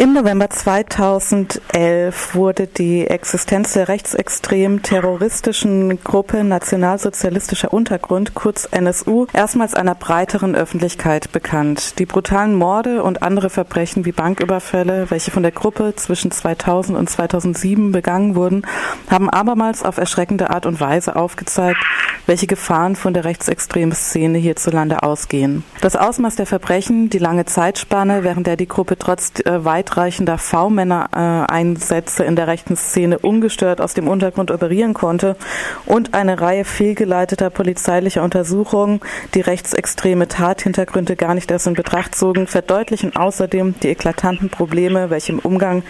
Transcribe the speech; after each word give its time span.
Im 0.00 0.14
November 0.14 0.48
2011 0.48 2.34
wurde 2.34 2.66
die 2.66 3.06
Existenz 3.06 3.74
der 3.74 3.88
rechtsextremen 3.88 4.82
terroristischen 4.82 6.02
Gruppe 6.02 6.42
Nationalsozialistischer 6.42 7.70
Untergrund, 7.70 8.34
kurz 8.34 8.66
NSU, 8.70 9.26
erstmals 9.34 9.74
einer 9.74 9.94
breiteren 9.94 10.54
Öffentlichkeit 10.54 11.32
bekannt. 11.32 11.98
Die 11.98 12.06
brutalen 12.06 12.54
Morde 12.54 13.02
und 13.02 13.22
andere 13.22 13.50
Verbrechen 13.50 14.06
wie 14.06 14.12
Banküberfälle, 14.12 15.10
welche 15.10 15.32
von 15.32 15.42
der 15.42 15.52
Gruppe 15.52 15.92
zwischen 15.96 16.30
2000 16.30 16.96
und 16.96 17.10
2007 17.10 17.92
begangen 17.92 18.36
wurden, 18.36 18.62
haben 19.10 19.28
abermals 19.28 19.82
auf 19.82 19.98
erschreckende 19.98 20.48
Art 20.48 20.64
und 20.64 20.80
Weise 20.80 21.14
aufgezeigt, 21.14 21.84
welche 22.24 22.46
Gefahren 22.46 22.96
von 22.96 23.12
der 23.12 23.26
rechtsextremen 23.26 23.94
Szene 23.94 24.38
hierzulande 24.38 25.02
ausgehen. 25.02 25.62
Das 25.82 25.94
Ausmaß 25.94 26.36
der 26.36 26.46
Verbrechen, 26.46 27.10
die 27.10 27.18
lange 27.18 27.44
Zeitspanne, 27.44 28.24
während 28.24 28.46
der 28.46 28.56
die 28.56 28.68
Gruppe 28.68 28.96
trotz 28.96 29.32
äh, 29.44 29.62
weitreichender 29.90 30.38
V-Männer-Einsätze 30.38 32.22
in 32.22 32.36
der 32.36 32.46
rechten 32.46 32.76
Szene 32.76 33.18
ungestört 33.18 33.80
aus 33.80 33.92
dem 33.92 34.06
Untergrund 34.06 34.52
operieren 34.52 34.94
konnte 34.94 35.36
und 35.84 36.14
eine 36.14 36.40
Reihe 36.40 36.64
fehlgeleiteter 36.64 37.50
polizeilicher 37.50 38.22
Untersuchungen, 38.22 39.00
die 39.34 39.40
rechtsextreme 39.40 40.28
Tathintergründe 40.28 41.16
gar 41.16 41.34
nicht 41.34 41.50
erst 41.50 41.66
in 41.66 41.74
Betracht 41.74 42.14
zogen, 42.14 42.46
verdeutlichen 42.46 43.16
außerdem 43.16 43.74
die 43.82 43.88
eklatanten 43.88 44.48
Probleme, 44.48 45.10
welche 45.10 45.32
im 45.32 45.38
Umgang 45.40 45.82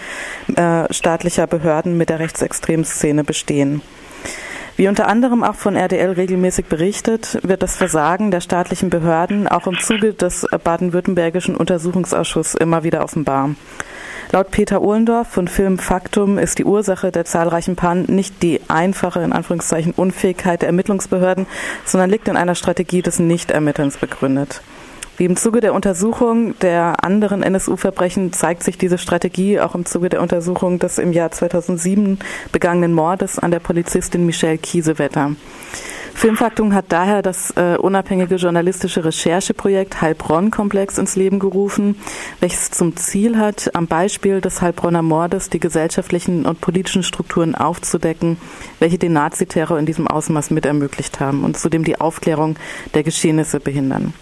äh, 0.55 0.91
staatlicher 0.91 1.45
Behörden 1.45 1.95
mit 1.95 2.09
der 2.09 2.19
rechtsextremen 2.19 2.85
Szene 2.85 3.23
bestehen. 3.23 3.81
Wie 4.81 4.87
unter 4.87 5.07
anderem 5.07 5.43
auch 5.43 5.53
von 5.53 5.75
RDL 5.75 6.13
regelmäßig 6.13 6.65
berichtet, 6.65 7.37
wird 7.43 7.61
das 7.61 7.75
Versagen 7.75 8.31
der 8.31 8.41
staatlichen 8.41 8.89
Behörden 8.89 9.47
auch 9.47 9.67
im 9.67 9.77
Zuge 9.77 10.15
des 10.15 10.47
baden-württembergischen 10.63 11.55
Untersuchungsausschusses 11.55 12.55
immer 12.55 12.83
wieder 12.83 13.03
offenbar. 13.03 13.51
Laut 14.31 14.49
Peter 14.49 14.81
Ohlendorf 14.81 15.27
von 15.27 15.47
Film 15.47 15.77
Faktum 15.77 16.39
ist 16.39 16.57
die 16.57 16.65
Ursache 16.65 17.11
der 17.11 17.25
zahlreichen 17.25 17.75
Pannen 17.75 18.05
nicht 18.07 18.41
die 18.41 18.59
einfache, 18.69 19.21
in 19.21 19.33
Anführungszeichen, 19.33 19.93
Unfähigkeit 19.95 20.63
der 20.63 20.69
Ermittlungsbehörden, 20.69 21.45
sondern 21.85 22.09
liegt 22.09 22.27
in 22.27 22.35
einer 22.35 22.55
Strategie 22.55 23.03
des 23.03 23.19
Nichtermittelns 23.19 23.97
begründet. 23.97 24.63
Wie 25.21 25.25
im 25.25 25.35
Zuge 25.35 25.61
der 25.61 25.75
Untersuchung 25.75 26.57
der 26.61 27.03
anderen 27.03 27.43
NSU-Verbrechen 27.43 28.33
zeigt 28.33 28.63
sich 28.63 28.79
diese 28.79 28.97
Strategie 28.97 29.59
auch 29.59 29.75
im 29.75 29.85
Zuge 29.85 30.09
der 30.09 30.19
Untersuchung 30.19 30.79
des 30.79 30.97
im 30.97 31.13
Jahr 31.13 31.29
2007 31.29 32.17
begangenen 32.51 32.91
Mordes 32.95 33.37
an 33.37 33.51
der 33.51 33.59
Polizistin 33.59 34.25
Michelle 34.25 34.57
Kiesewetter. 34.57 35.35
Filmfaktum 36.15 36.73
hat 36.73 36.85
daher 36.89 37.21
das 37.21 37.51
äh, 37.51 37.77
unabhängige 37.77 38.37
journalistische 38.37 39.05
Rechercheprojekt 39.05 40.01
Heilbronn-Komplex 40.01 40.97
ins 40.97 41.15
Leben 41.15 41.37
gerufen, 41.37 41.97
welches 42.39 42.71
zum 42.71 42.95
Ziel 42.95 43.37
hat, 43.37 43.75
am 43.75 43.85
Beispiel 43.85 44.41
des 44.41 44.63
Heilbronner 44.63 45.03
Mordes 45.03 45.51
die 45.51 45.59
gesellschaftlichen 45.59 46.47
und 46.47 46.61
politischen 46.61 47.03
Strukturen 47.03 47.53
aufzudecken, 47.53 48.37
welche 48.79 48.97
den 48.97 49.13
Naziterror 49.13 49.77
in 49.77 49.85
diesem 49.85 50.07
Ausmaß 50.07 50.49
mit 50.49 50.65
ermöglicht 50.65 51.19
haben 51.19 51.43
und 51.43 51.59
zudem 51.59 51.83
die 51.83 52.01
Aufklärung 52.01 52.55
der 52.95 53.03
Geschehnisse 53.03 53.59
behindern. 53.59 54.15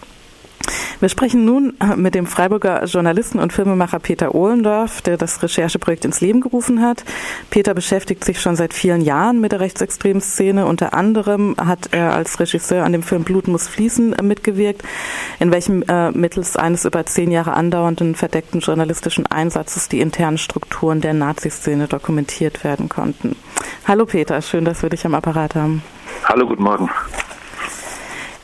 Wir 1.00 1.08
sprechen 1.08 1.44
nun 1.44 1.74
äh, 1.80 1.96
mit 1.96 2.14
dem 2.14 2.26
Freiburger 2.26 2.84
Journalisten 2.84 3.38
und 3.38 3.52
Filmemacher 3.52 3.98
Peter 3.98 4.34
Ohlendorf, 4.34 5.02
der 5.02 5.16
das 5.16 5.42
Rechercheprojekt 5.42 6.04
ins 6.04 6.20
Leben 6.20 6.40
gerufen 6.40 6.82
hat. 6.82 7.04
Peter 7.50 7.74
beschäftigt 7.74 8.24
sich 8.24 8.40
schon 8.40 8.56
seit 8.56 8.74
vielen 8.74 9.00
Jahren 9.00 9.40
mit 9.40 9.52
der 9.52 9.60
rechtsextremen 9.60 10.20
Szene. 10.20 10.66
Unter 10.66 10.94
anderem 10.94 11.54
hat 11.58 11.88
er 11.92 12.14
als 12.14 12.38
Regisseur 12.40 12.84
an 12.84 12.92
dem 12.92 13.02
Film 13.02 13.24
Blut 13.24 13.48
muss 13.48 13.68
fließen 13.68 14.12
äh, 14.12 14.22
mitgewirkt, 14.22 14.82
in 15.38 15.50
welchem 15.50 15.82
äh, 15.82 16.10
mittels 16.10 16.56
eines 16.56 16.84
über 16.84 17.06
zehn 17.06 17.30
Jahre 17.30 17.54
andauernden 17.54 18.14
verdeckten 18.14 18.60
journalistischen 18.60 19.26
Einsatzes 19.26 19.88
die 19.88 20.00
internen 20.00 20.38
Strukturen 20.38 21.00
der 21.00 21.14
Nazi-Szene 21.14 21.88
dokumentiert 21.88 22.64
werden 22.64 22.88
konnten. 22.88 23.36
Hallo 23.86 24.06
Peter, 24.06 24.40
schön, 24.42 24.64
dass 24.64 24.82
wir 24.82 24.90
dich 24.90 25.04
am 25.06 25.14
Apparat 25.14 25.54
haben. 25.54 25.82
Hallo, 26.24 26.46
guten 26.46 26.62
Morgen. 26.62 26.90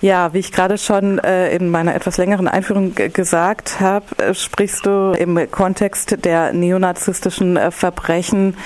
Ja, 0.02 0.34
wie 0.34 0.40
ich 0.40 0.52
gerade 0.52 0.76
schon 0.76 1.18
äh, 1.20 1.54
in 1.56 1.70
meiner 1.70 1.94
etwas 1.94 2.18
längeren 2.18 2.48
Einführung 2.48 2.94
gesagt 2.94 3.80
habe, 3.80 4.04
äh, 4.18 4.34
sprichst 4.34 4.84
du 4.84 5.12
im 5.18 5.50
Kontext 5.50 6.24
der 6.24 6.52
neonazistischen 6.52 7.56
äh, 7.56 7.70
Verbrechen 7.70 8.56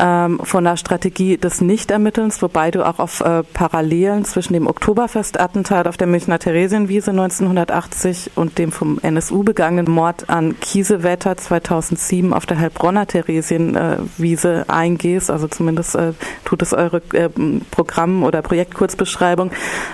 ähm, 0.00 0.40
von 0.42 0.64
der 0.64 0.76
Strategie 0.76 1.36
des 1.36 1.60
Nichtermittelns, 1.60 2.42
wobei 2.42 2.70
du 2.70 2.86
auch 2.86 2.98
auf 2.98 3.20
äh, 3.20 3.42
Parallelen 3.42 4.24
zwischen 4.24 4.52
dem 4.52 4.66
Oktoberfestattentat 4.66 5.86
auf 5.86 5.96
der 5.96 6.06
Münchner 6.06 6.38
Theresienwiese 6.38 7.10
1980 7.10 8.32
und 8.34 8.58
dem 8.58 8.72
vom 8.72 8.98
NSU 9.02 9.42
begangenen 9.42 9.90
Mord 9.90 10.28
an 10.28 10.58
Kiesewetter 10.60 11.36
2007 11.36 12.32
auf 12.32 12.46
der 12.46 12.58
Heilbronner 12.58 13.06
Theresienwiese 13.06 14.64
eingehst. 14.68 15.30
Also 15.30 15.48
zumindest 15.48 15.94
äh, 15.94 16.12
tut 16.44 16.62
es 16.62 16.72
eure 16.72 17.02
äh, 17.12 17.28
Programm- 17.70 18.24
oder 18.24 18.42
Projektkurzbeschreibung. 18.42 19.50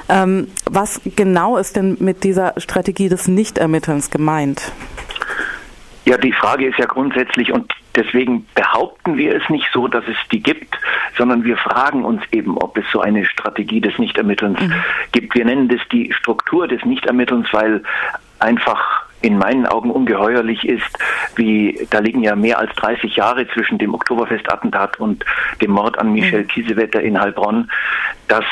Ähm, 0.08 0.48
was 0.70 1.00
genau 1.16 1.56
ist 1.56 1.76
denn 1.76 1.96
mit 2.00 2.24
dieser 2.24 2.54
Strategie 2.56 3.08
des 3.08 3.28
Nichtermittelns 3.28 4.10
gemeint? 4.10 4.72
Ja, 6.04 6.16
die 6.16 6.32
Frage 6.32 6.66
ist 6.66 6.78
ja 6.78 6.86
grundsätzlich, 6.86 7.52
und 7.52 7.72
deswegen 7.94 8.46
behaupten 8.54 9.16
wir 9.16 9.36
es 9.36 9.48
nicht 9.48 9.66
so, 9.72 9.86
dass 9.86 10.04
es 10.08 10.16
die 10.30 10.42
gibt, 10.42 10.76
sondern 11.16 11.44
wir 11.44 11.56
fragen 11.56 12.04
uns 12.04 12.22
eben, 12.32 12.58
ob 12.58 12.76
es 12.76 12.84
so 12.92 13.00
eine 13.00 13.24
Strategie 13.24 13.80
des 13.80 13.98
Nichtermittelns 13.98 14.60
mhm. 14.60 14.74
gibt. 15.12 15.34
Wir 15.34 15.44
nennen 15.44 15.68
das 15.68 15.80
die 15.92 16.12
Struktur 16.12 16.66
des 16.66 16.84
Nichtermittelns, 16.84 17.52
weil 17.52 17.82
einfach 18.40 19.06
in 19.20 19.38
meinen 19.38 19.66
Augen 19.66 19.90
ungeheuerlich 19.90 20.66
ist, 20.66 20.98
wie 21.36 21.86
da 21.90 22.00
liegen 22.00 22.24
ja 22.24 22.34
mehr 22.34 22.58
als 22.58 22.74
30 22.74 23.14
Jahre 23.14 23.46
zwischen 23.48 23.78
dem 23.78 23.94
Oktoberfestattentat 23.94 24.98
und 24.98 25.24
dem 25.60 25.70
Mord 25.70 25.96
an 25.98 26.12
Michel 26.12 26.42
mhm. 26.42 26.48
Kiesewetter 26.48 27.00
in 27.00 27.20
Heilbronn, 27.20 27.70
dass 28.26 28.44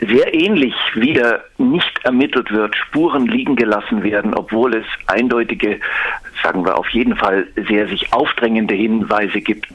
sehr 0.00 0.32
ähnlich 0.34 0.74
wieder 0.94 1.44
nicht 1.58 2.04
ermittelt 2.04 2.50
wird, 2.50 2.74
Spuren 2.74 3.26
liegen 3.26 3.56
gelassen 3.56 4.02
werden, 4.02 4.34
obwohl 4.34 4.74
es 4.74 4.86
eindeutige, 5.06 5.78
sagen 6.42 6.64
wir 6.64 6.78
auf 6.78 6.88
jeden 6.90 7.16
Fall 7.16 7.46
sehr 7.68 7.88
sich 7.88 8.12
aufdrängende 8.12 8.74
Hinweise 8.74 9.40
gibt, 9.40 9.66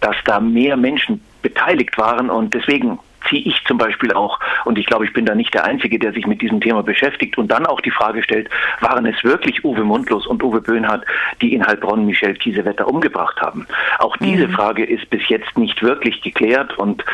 dass 0.00 0.16
da 0.24 0.40
mehr 0.40 0.76
Menschen 0.76 1.22
beteiligt 1.42 1.96
waren 1.98 2.30
und 2.30 2.54
deswegen 2.54 2.98
ziehe 3.28 3.42
ich 3.42 3.62
zum 3.66 3.78
Beispiel 3.78 4.12
auch, 4.12 4.38
und 4.64 4.78
ich 4.78 4.86
glaube, 4.86 5.04
ich 5.04 5.12
bin 5.12 5.26
da 5.26 5.34
nicht 5.34 5.54
der 5.54 5.64
Einzige, 5.64 5.98
der 5.98 6.12
sich 6.12 6.26
mit 6.26 6.42
diesem 6.42 6.60
Thema 6.60 6.82
beschäftigt 6.82 7.38
und 7.38 7.48
dann 7.48 7.66
auch 7.66 7.80
die 7.80 7.90
Frage 7.90 8.22
stellt, 8.22 8.48
waren 8.80 9.06
es 9.06 9.22
wirklich 9.22 9.64
Uwe 9.64 9.84
Mundlos 9.84 10.26
und 10.26 10.42
Uwe 10.42 10.60
Böhnhardt, 10.60 11.04
die 11.40 11.54
in 11.54 11.66
Heilbronn 11.66 12.06
Michel 12.06 12.34
Kiesewetter 12.34 12.88
umgebracht 12.88 13.40
haben? 13.40 13.66
Auch 13.98 14.16
diese 14.16 14.48
mhm. 14.48 14.52
Frage 14.52 14.84
ist 14.84 15.08
bis 15.10 15.28
jetzt 15.28 15.56
nicht 15.56 15.82
wirklich 15.82 16.20
geklärt 16.22 16.76
und 16.78 17.04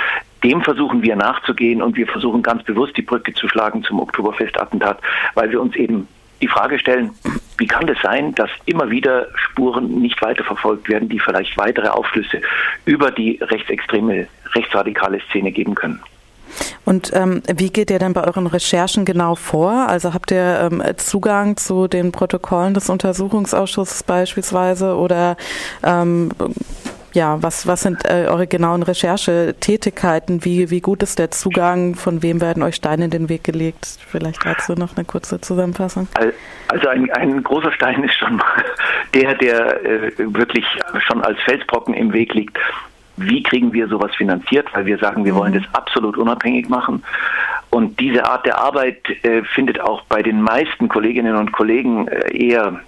dem 0.44 0.62
versuchen 0.62 1.02
wir 1.02 1.16
nachzugehen 1.16 1.82
und 1.82 1.96
wir 1.96 2.06
versuchen 2.06 2.42
ganz 2.42 2.62
bewusst 2.62 2.96
die 2.96 3.02
Brücke 3.02 3.34
zu 3.34 3.48
schlagen 3.48 3.82
zum 3.82 4.00
Oktoberfestattentat, 4.00 5.00
weil 5.34 5.50
wir 5.50 5.60
uns 5.60 5.74
eben 5.74 6.06
die 6.40 6.48
Frage 6.48 6.78
stellen, 6.78 7.10
wie 7.58 7.66
kann 7.66 7.88
es 7.88 7.98
sein, 8.02 8.34
dass 8.34 8.50
immer 8.66 8.88
wieder 8.90 9.26
Spuren 9.34 10.00
nicht 10.00 10.20
weiterverfolgt 10.22 10.88
werden, 10.88 11.08
die 11.08 11.18
vielleicht 11.18 11.56
weitere 11.58 11.88
Aufschlüsse 11.88 12.40
über 12.84 13.10
die 13.10 13.38
rechtsextreme, 13.42 14.28
rechtsradikale 14.54 15.20
Szene 15.28 15.52
geben 15.52 15.74
können? 15.74 16.00
Und 16.84 17.10
ähm, 17.14 17.42
wie 17.54 17.70
geht 17.70 17.90
ihr 17.90 17.98
denn 17.98 18.14
bei 18.14 18.24
euren 18.24 18.46
Recherchen 18.46 19.04
genau 19.04 19.34
vor? 19.34 19.70
Also 19.88 20.14
habt 20.14 20.30
ihr 20.30 20.70
ähm, 20.72 20.82
Zugang 20.96 21.56
zu 21.56 21.88
den 21.88 22.12
Protokollen 22.12 22.74
des 22.74 22.88
Untersuchungsausschusses 22.88 24.02
beispielsweise 24.04 24.96
oder 24.96 25.36
ähm, 25.84 26.30
ja, 27.18 27.42
was, 27.42 27.66
was 27.66 27.82
sind 27.82 28.04
äh, 28.04 28.26
eure 28.28 28.46
genauen 28.46 28.84
Recherchetätigkeiten? 28.84 30.44
Wie, 30.44 30.70
wie 30.70 30.80
gut 30.80 31.02
ist 31.02 31.18
der 31.18 31.32
Zugang? 31.32 31.96
Von 31.96 32.22
wem 32.22 32.40
werden 32.40 32.62
euch 32.62 32.76
Steine 32.76 33.06
in 33.06 33.10
den 33.10 33.28
Weg 33.28 33.42
gelegt? 33.42 33.98
Vielleicht 34.06 34.46
dazu 34.46 34.74
noch 34.74 34.96
eine 34.96 35.04
kurze 35.04 35.40
Zusammenfassung. 35.40 36.06
Also 36.68 36.88
ein, 36.88 37.10
ein 37.10 37.42
großer 37.42 37.72
Stein 37.72 38.04
ist 38.08 38.14
schon 38.14 38.40
der, 39.14 39.34
der 39.34 39.84
äh, 39.84 40.12
wirklich 40.18 40.64
schon 41.00 41.20
als 41.22 41.40
Felsbrocken 41.40 41.92
im 41.94 42.12
Weg 42.12 42.34
liegt. 42.34 42.56
Wie 43.16 43.42
kriegen 43.42 43.72
wir 43.72 43.88
sowas 43.88 44.14
finanziert? 44.14 44.68
Weil 44.72 44.86
wir 44.86 44.98
sagen, 44.98 45.24
wir 45.24 45.32
mhm. 45.32 45.38
wollen 45.38 45.52
das 45.54 45.64
absolut 45.74 46.16
unabhängig 46.16 46.68
machen. 46.68 47.02
Und 47.70 47.98
diese 47.98 48.24
Art 48.24 48.46
der 48.46 48.58
Arbeit 48.58 48.98
äh, 49.24 49.42
findet 49.42 49.80
auch 49.80 50.02
bei 50.02 50.22
den 50.22 50.40
meisten 50.40 50.88
Kolleginnen 50.88 51.34
und 51.34 51.50
Kollegen 51.50 52.06
äh, 52.06 52.32
eher 52.32 52.80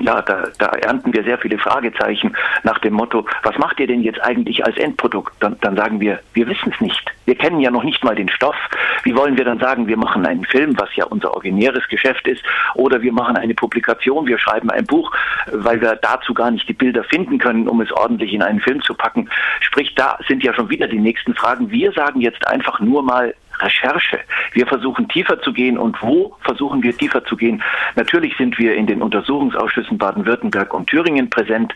ja, 0.00 0.22
da, 0.22 0.48
da 0.58 0.66
ernten 0.66 1.12
wir 1.12 1.24
sehr 1.24 1.38
viele 1.38 1.58
Fragezeichen 1.58 2.36
nach 2.62 2.78
dem 2.78 2.94
Motto, 2.94 3.26
was 3.42 3.56
macht 3.58 3.80
ihr 3.80 3.86
denn 3.86 4.02
jetzt 4.02 4.22
eigentlich 4.22 4.64
als 4.64 4.76
Endprodukt? 4.76 5.32
Dann, 5.40 5.56
dann 5.60 5.76
sagen 5.76 6.00
wir, 6.00 6.20
wir 6.34 6.46
wissen 6.46 6.72
es 6.72 6.80
nicht. 6.80 7.10
Wir 7.24 7.34
kennen 7.34 7.60
ja 7.60 7.70
noch 7.70 7.84
nicht 7.84 8.02
mal 8.04 8.14
den 8.14 8.28
Stoff. 8.28 8.56
Wie 9.02 9.14
wollen 9.14 9.36
wir 9.36 9.44
dann 9.44 9.58
sagen, 9.58 9.86
wir 9.86 9.96
machen 9.96 10.24
einen 10.26 10.44
Film, 10.44 10.78
was 10.78 10.94
ja 10.96 11.04
unser 11.06 11.34
originäres 11.34 11.86
Geschäft 11.88 12.26
ist, 12.26 12.42
oder 12.74 13.02
wir 13.02 13.12
machen 13.12 13.36
eine 13.36 13.54
Publikation, 13.54 14.26
wir 14.26 14.38
schreiben 14.38 14.70
ein 14.70 14.86
Buch, 14.86 15.12
weil 15.52 15.80
wir 15.80 15.96
dazu 15.96 16.32
gar 16.34 16.50
nicht 16.50 16.68
die 16.68 16.74
Bilder 16.74 17.04
finden 17.04 17.38
können, 17.38 17.68
um 17.68 17.80
es 17.80 17.92
ordentlich 17.92 18.32
in 18.32 18.42
einen 18.42 18.60
Film 18.60 18.80
zu 18.82 18.94
packen. 18.94 19.28
Sprich, 19.60 19.94
da 19.94 20.18
sind 20.26 20.42
ja 20.42 20.54
schon 20.54 20.70
wieder 20.70 20.88
die 20.88 20.98
nächsten 20.98 21.34
Fragen. 21.34 21.70
Wir 21.70 21.92
sagen 21.92 22.20
jetzt 22.20 22.46
einfach 22.46 22.80
nur 22.80 23.02
mal 23.02 23.34
Recherche. 23.60 24.20
Wir 24.52 24.66
versuchen 24.66 25.08
tiefer 25.08 25.40
zu 25.40 25.52
gehen 25.52 25.78
und 25.78 26.00
wo 26.02 26.36
versuchen 26.40 26.82
wir 26.82 26.96
tiefer 26.96 27.24
zu 27.24 27.36
gehen? 27.36 27.62
Natürlich 27.96 28.36
sind 28.36 28.58
wir 28.58 28.74
in 28.74 28.86
den 28.86 29.02
Untersuchungsausschüssen 29.02 29.98
Baden-Württemberg 29.98 30.72
und 30.74 30.88
Thüringen 30.88 31.30
präsent. 31.30 31.74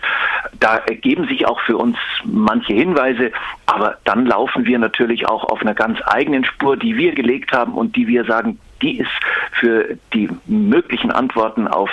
Da 0.61 0.77
ergeben 0.77 1.27
sich 1.27 1.47
auch 1.47 1.61
für 1.61 1.77
uns 1.77 1.97
manche 2.25 2.73
Hinweise, 2.73 3.33
aber 3.67 3.99
dann 4.05 4.27
laufen 4.27 4.65
wir 4.65 4.79
natürlich 4.79 5.29
auch 5.29 5.45
auf 5.45 5.61
einer 5.61 5.75
ganz 5.75 5.99
eigenen 6.07 6.45
Spur, 6.45 6.77
die 6.77 6.97
wir 6.97 7.15
gelegt 7.15 7.53
haben 7.53 7.75
und 7.75 7.97
die 7.97 8.07
wir 8.07 8.25
sagen, 8.25 8.59
die 8.83 8.99
ist 8.99 9.11
für 9.53 9.97
die 10.13 10.29
möglichen 10.47 11.11
Antworten 11.11 11.69
auf 11.69 11.91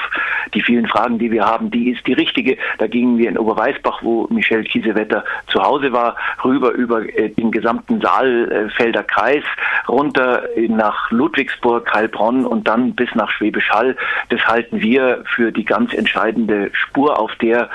die 0.54 0.62
vielen 0.62 0.88
Fragen, 0.88 1.20
die 1.20 1.32
wir 1.32 1.46
haben, 1.46 1.70
die 1.70 1.92
ist 1.92 2.06
die 2.08 2.14
richtige. 2.14 2.58
Da 2.80 2.88
gingen 2.88 3.18
wir 3.18 3.30
in 3.30 3.38
Oberweißbach, 3.38 4.02
wo 4.02 4.28
Michel 4.30 4.64
Kiesewetter 4.64 5.24
zu 5.48 5.62
Hause 5.62 5.92
war, 5.92 6.16
rüber 6.44 6.72
über 6.72 7.02
äh, 7.02 7.30
den 7.30 7.52
gesamten 7.52 8.02
Saalfelder 8.02 9.04
Kreis, 9.04 9.44
runter 9.88 10.44
nach 10.68 11.12
Ludwigsburg, 11.12 11.92
Heilbronn 11.94 12.46
und 12.46 12.68
dann 12.68 12.94
bis 12.96 13.14
nach 13.16 13.30
Schwäbisch 13.32 13.70
Hall. 13.70 13.96
Das 14.30 14.46
halten 14.46 14.82
wir 14.82 15.24
für 15.36 15.52
die 15.52 15.66
ganz 15.66 15.94
entscheidende 15.94 16.70
Spur, 16.74 17.20
auf 17.20 17.36
der 17.36 17.70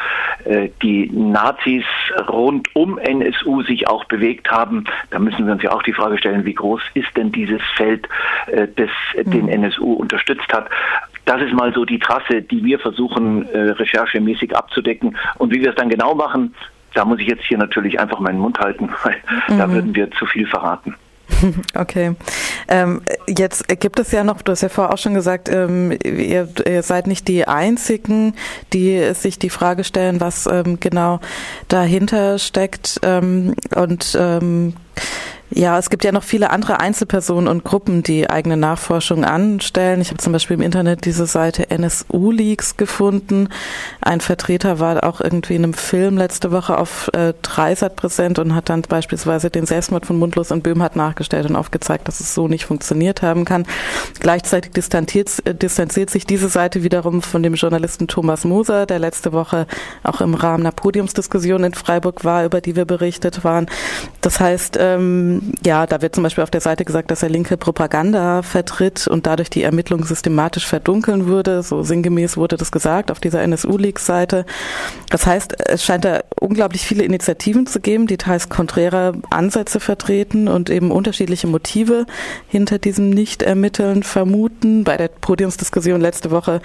äh, 0.45 0.69
die 0.83 1.11
Nazis 1.13 1.85
rund 2.29 2.69
um 2.75 2.99
NSU 2.99 3.63
sich 3.63 3.89
auch 3.89 4.05
bewegt 4.05 4.51
haben. 4.51 4.85
Da 5.11 5.19
müssen 5.19 5.47
wir 5.47 5.53
uns 5.53 5.63
ja 5.63 5.73
auch 5.73 5.83
die 5.83 5.93
Frage 5.93 6.19
stellen, 6.19 6.45
wie 6.45 6.55
groß 6.55 6.83
ist 6.95 7.17
denn 7.17 7.33
dieses 7.33 7.63
Feld 7.77 8.09
äh, 8.47 8.67
den 9.17 9.49
NSU 9.49 9.93
unterstützt 9.93 10.53
hat. 10.53 10.69
Das 11.25 11.41
ist 11.41 11.53
mal 11.53 11.73
so 11.73 11.85
die 11.85 11.99
Trasse, 11.99 12.43
die 12.43 12.65
wir 12.65 12.79
versuchen, 12.79 13.49
äh, 13.49 13.71
recherchemäßig 13.71 14.55
abzudecken. 14.57 15.17
Und 15.39 15.53
wie 15.53 15.61
wir 15.61 15.71
es 15.71 15.77
dann 15.77 15.89
genau 15.89 16.15
machen, 16.15 16.55
da 16.95 17.05
muss 17.05 17.19
ich 17.21 17.27
jetzt 17.27 17.45
hier 17.45 17.59
natürlich 17.59 17.99
einfach 17.99 18.21
meinen 18.21 18.39
Mund 18.39 18.59
halten, 18.59 18.91
weil 19.03 19.17
mhm. 19.49 19.59
da 19.59 19.71
würden 19.71 19.95
wir 19.95 20.11
zu 20.13 20.27
viel 20.27 20.47
verraten. 20.47 20.95
Okay. 21.75 22.15
Ähm, 22.69 23.03
jetzt 23.27 23.69
gibt 23.81 23.99
es 23.99 24.13
ja 24.13 24.25
noch, 24.25 24.43
du 24.43 24.53
hast 24.53 24.63
ja 24.63 24.69
vorher 24.69 24.93
auch 24.95 24.99
schon 24.99 25.15
gesagt, 25.15 25.49
ähm, 25.49 25.93
ihr, 26.03 26.49
ihr, 26.67 26.83
seid 26.83 27.07
nicht 27.07 27.29
die 27.29 27.47
Einzigen, 27.47 28.35
die 28.73 29.13
sich 29.15 29.39
die 29.39 29.51
Frage 29.51 29.85
stellen, 29.85 30.21
was 30.21 30.47
ähm, 30.47 30.79
genau 30.81 31.21
dahinter 31.69 32.39
steckt. 32.39 33.01
Ähm, 33.03 33.55
und 33.75 34.17
ähm, 34.19 34.75
ja, 35.55 35.79
es 35.79 35.89
gibt 35.89 36.03
ja 36.03 36.11
noch 36.11 36.25
viele 36.25 36.51
andere 36.51 36.81
Einzelpersonen 36.81 37.47
und 37.47 37.63
Gruppen, 37.63 38.03
die 38.03 38.29
eigene 38.29 38.57
Nachforschung 38.57 39.25
anstellen. 39.25 40.01
Ich 40.01 40.09
habe 40.09 40.19
zum 40.19 40.33
Beispiel 40.33 40.57
im 40.57 40.63
Internet 40.63 41.05
diese 41.05 41.27
Seite 41.27 41.71
NSU 41.71 42.33
Leaks 42.33 42.77
gefunden. 42.77 43.49
Ein 44.01 44.21
Vertreter 44.21 44.81
war 44.81 45.05
auch 45.05 45.21
irgendwie 45.21 45.55
in 45.55 45.63
einem 45.63 45.75
Film 45.75 46.19
letzte 46.19 46.51
Woche 46.51 46.77
auf 46.77 47.09
äh, 47.13 47.35
Dreisat 47.43 47.95
präsent 47.95 48.41
und 48.41 48.57
hat 48.57 48.69
dann 48.69 48.83
beispielsweise 48.83 49.49
den 49.49 49.65
Selbstmord 49.65 50.07
von 50.07 50.19
Mundlos 50.19 50.51
und 50.51 50.65
Böhmhardt 50.65 50.97
nachgestellt 50.97 51.47
und 51.49 51.55
aufgezeigt, 51.55 52.09
dass 52.09 52.19
es 52.19 52.35
so 52.35 52.49
nicht 52.49 52.65
funktioniert 52.65 53.23
haben 53.23 53.45
kann. 53.45 53.65
Gleichzeitig 54.19 54.73
distanziert, 54.73 55.31
äh, 55.45 55.55
distanziert 55.55 56.11
sich 56.11 56.27
diese 56.27 56.49
Seite 56.49 56.83
wiederum 56.83 57.23
von 57.23 57.45
dem 57.45 57.55
Journalisten 57.55 58.09
Thomas 58.09 58.45
Moser, 58.45 58.87
der 58.87 58.99
letzte 58.99 59.33
Woche 59.33 59.69
auch 60.03 60.21
im 60.21 60.35
Rahmen 60.35 60.65
einer 60.65 60.73
Podiumsdiskussion 60.73 61.63
in 61.63 61.75
Freiburg 61.75 62.25
war, 62.25 62.45
über 62.45 62.61
die 62.61 62.75
wir 62.75 62.87
berichtet 62.87 63.45
waren. 63.45 63.67
Das 64.21 64.41
heißt, 64.41 64.79
ähm, 64.81 65.44
ja, 65.65 65.87
da 65.87 66.03
wird 66.03 66.15
zum 66.15 66.25
Beispiel 66.25 66.45
auf 66.45 66.51
der 66.51 66.61
Seite 66.61 66.85
gesagt, 66.85 67.11
dass 67.11 67.23
er 67.23 67.29
linke 67.29 67.57
Propaganda 67.57 68.43
vertritt 68.43 69.07
und 69.09 69.27
dadurch 69.27 69.51
die 69.51 69.63
Ermittlungen 69.63 70.05
systematisch 70.05 70.67
verdunkeln 70.67 71.27
würde. 71.27 71.63
So 71.63 71.83
sinngemäß 71.83 72.37
wurde 72.37 72.57
das 72.57 72.73
gesagt 72.73 73.11
auf 73.11 73.21
dieser 73.21 73.43
NSU-Leaks-Seite. 73.43 74.47
Das 75.11 75.27
heißt, 75.27 75.69
es 75.69 75.85
scheint 75.85 76.05
da 76.05 76.23
unglaublich 76.41 76.83
viele 76.83 77.05
Initiativen 77.05 77.67
zu 77.67 77.81
geben, 77.81 78.07
die 78.07 78.17
teils 78.17 78.49
konträre 78.49 79.15
Ansätze 79.31 79.81
vertreten 79.81 80.49
und 80.49 80.71
eben 80.71 80.91
unterschiedliche 80.91 81.47
Motive 81.47 82.07
hinter 82.49 82.79
diesem 82.79 83.11
Nicht-Ermitteln 83.11 84.03
vermuten. 84.03 84.85
Bei 84.85 84.97
der 84.97 85.09
Podiumsdiskussion 85.09 86.01
letzte 86.01 86.31
Woche 86.31 86.61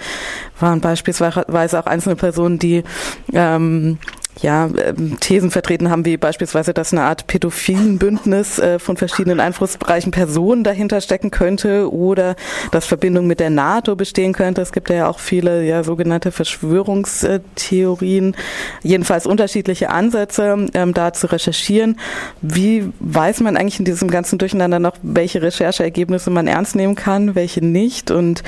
waren 0.58 0.80
beispielsweise 0.80 1.80
auch 1.80 1.86
einzelne 1.86 2.16
Personen, 2.16 2.58
die 2.58 2.84
ähm, 3.32 3.98
ja, 4.40 4.66
ähm, 4.66 5.18
Thesen 5.20 5.50
vertreten 5.50 5.90
haben, 5.90 6.04
wie 6.04 6.16
beispielsweise, 6.16 6.72
dass 6.72 6.92
eine 6.92 7.02
Art 7.02 7.26
pädophilen 7.26 7.98
Bündnis 7.98 8.58
äh, 8.58 8.78
von 8.78 8.96
verschiedenen 8.96 9.40
einflussreichen 9.40 10.12
Personen 10.12 10.64
dahinter 10.64 11.00
stecken 11.00 11.30
könnte 11.30 11.92
oder 11.92 12.36
dass 12.70 12.86
Verbindung 12.86 13.26
mit 13.26 13.40
der 13.40 13.50
NATO 13.50 13.96
bestehen 13.96 14.32
könnte. 14.32 14.62
Es 14.62 14.72
gibt 14.72 14.88
ja 14.88 15.08
auch 15.08 15.18
viele 15.18 15.64
ja, 15.64 15.84
sogenannte 15.84 16.32
Verschwörungstheorien, 16.32 18.36
jedenfalls 18.82 19.26
unterschiedliche 19.26 19.90
Ansätze, 19.90 20.68
ähm, 20.74 20.94
da 20.94 21.12
zu 21.12 21.26
recherchieren. 21.26 21.98
Wie 22.40 22.90
weiß 23.00 23.40
man 23.40 23.56
eigentlich 23.56 23.78
in 23.78 23.84
diesem 23.84 24.10
ganzen 24.10 24.38
Durcheinander 24.38 24.78
noch, 24.78 24.96
welche 25.02 25.42
Rechercheergebnisse 25.42 26.30
man 26.30 26.46
ernst 26.46 26.76
nehmen 26.76 26.94
kann, 26.94 27.34
welche 27.34 27.64
nicht 27.64 28.10
und 28.10 28.42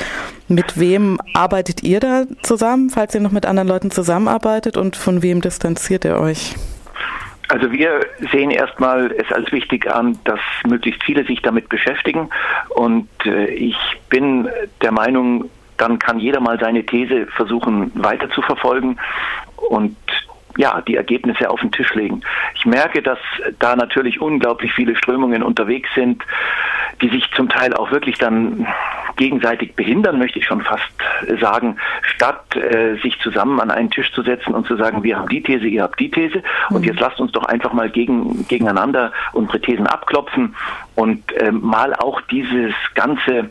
mit 0.48 0.78
wem 0.78 1.18
arbeitet 1.34 1.82
ihr 1.82 2.00
da 2.00 2.24
zusammen, 2.42 2.90
falls 2.90 3.14
ihr 3.14 3.20
noch 3.20 3.32
mit 3.32 3.46
anderen 3.46 3.68
Leuten 3.68 3.90
zusammenarbeitet 3.90 4.76
und 4.76 4.96
von 4.96 5.22
wem 5.22 5.40
distanziert 5.72 6.04
ihr 6.04 6.18
euch? 6.18 6.54
Also 7.48 7.70
wir 7.70 8.00
sehen 8.30 8.50
erstmal 8.50 9.12
es 9.12 9.30
als 9.32 9.50
wichtig 9.52 9.90
an, 9.90 10.18
dass 10.24 10.40
möglichst 10.66 11.02
viele 11.02 11.24
sich 11.24 11.42
damit 11.42 11.68
beschäftigen. 11.68 12.30
Und 12.70 13.08
äh, 13.24 13.46
ich 13.46 13.76
bin 14.08 14.48
der 14.80 14.92
Meinung, 14.92 15.50
dann 15.76 15.98
kann 15.98 16.18
jeder 16.18 16.40
mal 16.40 16.58
seine 16.58 16.84
These 16.84 17.26
versuchen 17.26 17.90
weiter 17.94 18.30
zu 18.30 18.40
verfolgen. 18.42 18.96
Und 19.56 19.96
ja, 20.56 20.80
die 20.82 20.96
Ergebnisse 20.96 21.48
auf 21.48 21.60
den 21.60 21.72
Tisch 21.72 21.94
legen. 21.94 22.20
Ich 22.54 22.66
merke, 22.66 23.02
dass 23.02 23.18
da 23.58 23.74
natürlich 23.74 24.20
unglaublich 24.20 24.72
viele 24.72 24.94
Strömungen 24.96 25.42
unterwegs 25.42 25.88
sind, 25.94 26.22
die 27.00 27.08
sich 27.08 27.30
zum 27.32 27.48
Teil 27.48 27.74
auch 27.74 27.90
wirklich 27.90 28.18
dann 28.18 28.66
gegenseitig 29.22 29.76
behindern, 29.76 30.18
möchte 30.18 30.40
ich 30.40 30.46
schon 30.46 30.62
fast 30.62 30.82
sagen, 31.40 31.76
statt 32.02 32.56
äh, 32.56 32.96
sich 33.02 33.16
zusammen 33.20 33.60
an 33.60 33.70
einen 33.70 33.88
Tisch 33.88 34.10
zu 34.12 34.22
setzen 34.22 34.52
und 34.52 34.66
zu 34.66 34.74
sagen, 34.74 35.04
wir 35.04 35.16
haben 35.16 35.28
die 35.28 35.40
These, 35.40 35.64
ihr 35.66 35.84
habt 35.84 36.00
die 36.00 36.10
These 36.10 36.42
und 36.70 36.80
mhm. 36.80 36.88
jetzt 36.88 36.98
lasst 36.98 37.20
uns 37.20 37.30
doch 37.30 37.44
einfach 37.44 37.72
mal 37.72 37.88
gegen, 37.88 38.48
gegeneinander 38.48 39.12
unsere 39.32 39.60
Thesen 39.60 39.86
abklopfen 39.86 40.56
und 40.96 41.30
äh, 41.36 41.52
mal 41.52 41.94
auch 41.94 42.20
dieses 42.22 42.74
ganze 42.96 43.48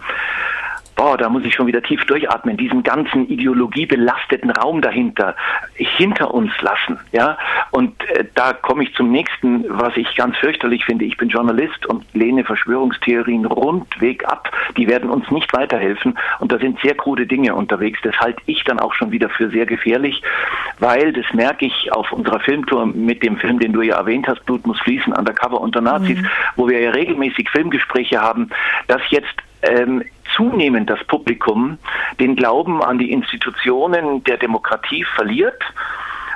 boah, 1.02 1.18
da 1.18 1.30
muss 1.30 1.44
ich 1.44 1.56
schon 1.56 1.66
wieder 1.66 1.82
tief 1.82 2.06
durchatmen, 2.06 2.58
diesen 2.58 2.84
ganzen 2.84 3.28
ideologiebelasteten 3.28 4.52
Raum 4.52 4.82
dahinter 4.82 5.36
hinter 5.74 6.32
uns 6.32 6.52
lassen. 6.62 7.00
Ja? 7.12 7.40
Und 7.72 8.00
äh, 8.10 8.26
da 8.36 8.54
komme 8.54 8.84
ich 8.84 8.94
zum 8.94 9.12
nächsten, 9.12 9.66
was 9.68 9.98
ich 9.98 10.16
ganz 10.16 10.38
fürchterlich 10.38 10.86
finde. 10.86 11.06
Ich 11.06 11.18
bin 11.18 11.30
Journalist 11.30 11.88
und 11.88 12.06
lehne 12.14 12.44
Verschwörungstheorien 12.44 13.46
rundweg 13.48 14.26
ab. 14.26 14.52
Die 14.78 14.88
werden 14.88 15.10
uns 15.10 15.32
nicht 15.32 15.52
weiterhelfen. 15.54 16.20
Und 16.40 16.52
da 16.52 16.60
sind 16.60 16.80
sehr 16.82 16.94
krude 16.94 17.26
Dinge 17.26 17.56
unterwegs. 17.56 18.00
Das 18.04 18.20
halte 18.20 18.44
ich 18.46 18.64
dann 18.64 18.80
auch 18.80 18.94
schon 18.94 19.12
wieder 19.12 19.30
für 19.30 19.50
sehr 19.50 19.66
gefährlich, 19.66 20.22
weil 20.78 21.14
das 21.14 21.26
merke 21.34 21.66
ich 21.66 21.92
auf 21.94 22.12
unserer 22.12 22.42
Filmtour 22.42 22.86
mit 22.86 23.24
dem 23.24 23.38
Film, 23.38 23.58
den 23.58 23.74
du 23.74 23.82
ja 23.82 23.98
erwähnt 23.98 24.28
hast, 24.28 24.46
Blut 24.46 24.68
muss 24.68 24.80
fließen, 24.82 25.14
Undercover 25.14 25.62
unter 25.62 25.82
Nazis, 25.82 26.22
mhm. 26.22 26.28
wo 26.58 26.70
wir 26.70 26.80
ja 26.80 26.92
regelmäßig 26.92 27.50
Filmgespräche 27.50 28.22
haben, 28.22 28.52
dass 28.88 29.02
jetzt 29.10 29.34
ähm, 29.64 30.04
zunehmend 30.36 30.90
das 30.90 31.04
Publikum 31.06 31.78
den 32.20 32.36
Glauben 32.36 32.84
an 32.84 32.98
die 32.98 33.12
Institutionen 33.12 34.24
der 34.24 34.38
Demokratie 34.38 35.06
verliert 35.16 35.62